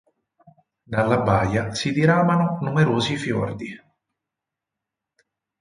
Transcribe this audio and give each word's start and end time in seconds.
Dalla 0.93 1.19
baia 1.21 1.75
si 1.75 1.91
diramano 1.91 2.57
numerosi 2.59 3.17
fiordi. 3.17 3.79